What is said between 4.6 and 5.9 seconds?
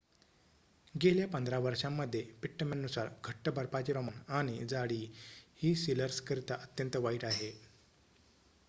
जाडी ही